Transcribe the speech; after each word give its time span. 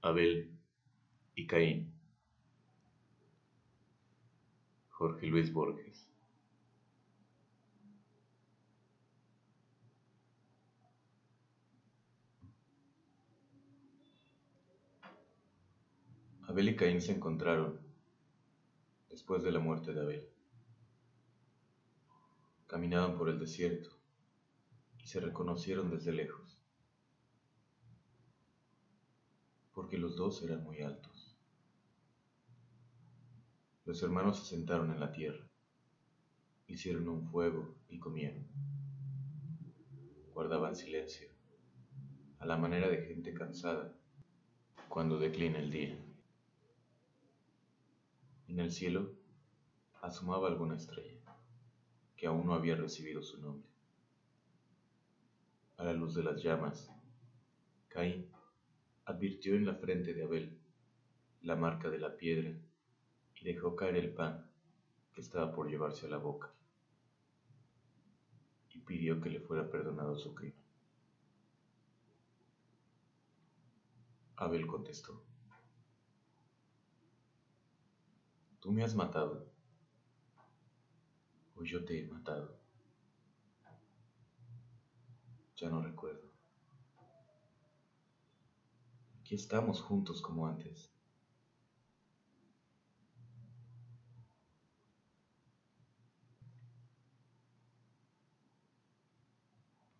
Abel 0.00 0.50
y 1.34 1.46
Caín. 1.46 1.92
Jorge 4.90 5.26
Luis 5.26 5.52
Borges. 5.52 6.08
Abel 16.46 16.68
y 16.70 16.76
Caín 16.76 17.02
se 17.02 17.12
encontraron 17.12 17.80
después 19.10 19.42
de 19.42 19.50
la 19.50 19.58
muerte 19.58 19.92
de 19.92 20.00
Abel. 20.00 20.28
Caminaban 22.66 23.18
por 23.18 23.28
el 23.28 23.38
desierto 23.38 23.90
y 24.98 25.06
se 25.06 25.20
reconocieron 25.20 25.90
desde 25.90 26.12
lejos, 26.12 26.57
porque 29.88 29.96
los 29.96 30.16
dos 30.16 30.42
eran 30.42 30.62
muy 30.64 30.82
altos. 30.82 31.34
Los 33.86 34.02
hermanos 34.02 34.38
se 34.38 34.54
sentaron 34.54 34.90
en 34.90 35.00
la 35.00 35.12
tierra, 35.12 35.48
hicieron 36.66 37.08
un 37.08 37.26
fuego 37.30 37.74
y 37.88 37.98
comieron. 37.98 38.46
Guardaban 40.34 40.76
silencio, 40.76 41.30
a 42.38 42.44
la 42.44 42.58
manera 42.58 42.90
de 42.90 42.98
gente 43.06 43.32
cansada 43.32 43.96
cuando 44.90 45.18
declina 45.18 45.58
el 45.58 45.70
día. 45.70 45.98
En 48.46 48.60
el 48.60 48.70
cielo 48.70 49.14
asomaba 50.02 50.48
alguna 50.48 50.76
estrella 50.76 51.18
que 52.14 52.26
aún 52.26 52.44
no 52.44 52.52
había 52.52 52.76
recibido 52.76 53.22
su 53.22 53.40
nombre. 53.40 53.70
A 55.78 55.84
la 55.84 55.94
luz 55.94 56.14
de 56.14 56.24
las 56.24 56.42
llamas, 56.42 56.92
Caín 57.88 58.30
advirtió 59.18 59.56
en 59.56 59.66
la 59.66 59.74
frente 59.74 60.14
de 60.14 60.22
Abel 60.22 60.56
la 61.42 61.56
marca 61.56 61.90
de 61.90 61.98
la 61.98 62.16
piedra 62.16 62.52
y 63.34 63.44
dejó 63.44 63.74
caer 63.74 63.96
el 63.96 64.14
pan 64.14 64.48
que 65.12 65.20
estaba 65.20 65.52
por 65.52 65.68
llevarse 65.68 66.06
a 66.06 66.10
la 66.10 66.18
boca 66.18 66.54
y 68.70 68.78
pidió 68.78 69.20
que 69.20 69.30
le 69.30 69.40
fuera 69.40 69.68
perdonado 69.68 70.16
su 70.16 70.36
crimen. 70.36 70.62
Abel 74.36 74.68
contestó, 74.68 75.20
Tú 78.60 78.70
me 78.70 78.84
has 78.84 78.94
matado 78.94 79.50
o 81.56 81.64
yo 81.64 81.84
te 81.84 81.98
he 81.98 82.06
matado. 82.06 82.56
Ya 85.56 85.68
no 85.70 85.82
recuerdo. 85.82 86.37
Aquí 89.28 89.34
estamos 89.34 89.82
juntos 89.82 90.22
como 90.22 90.46
antes. 90.46 90.90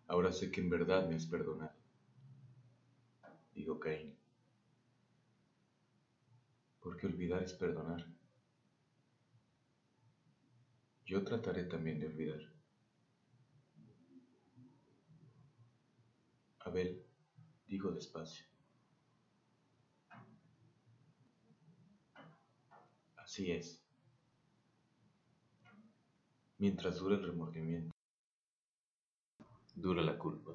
Ahora 0.07 0.31
sé 0.31 0.49
que 0.49 0.61
en 0.61 0.71
verdad 0.71 1.07
me 1.07 1.15
has 1.15 1.27
perdonado, 1.27 1.77
dijo 3.53 3.79
Caín. 3.79 4.17
Porque 6.79 7.05
olvidar 7.05 7.43
es 7.43 7.53
perdonar. 7.53 8.07
Yo 11.05 11.23
trataré 11.23 11.65
también 11.65 11.99
de 11.99 12.07
olvidar. 12.07 12.41
Abel 16.61 17.05
dijo 17.67 17.91
despacio. 17.91 18.49
Así 23.29 23.51
es. 23.51 23.79
Mientras 26.57 26.97
dura 26.97 27.15
el 27.15 27.23
remordimiento, 27.23 27.91
dura 29.75 30.01
la 30.01 30.17
culpa. 30.17 30.53